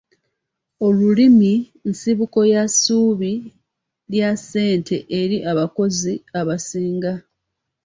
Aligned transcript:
Omulimi 0.87 1.51
nsibuko 1.89 2.39
ya 2.53 2.63
ssuubi 2.71 3.31
lya 4.11 4.29
ssente 4.39 4.95
eri 5.19 5.37
abakozi 5.51 6.13
abasinga. 6.39 7.13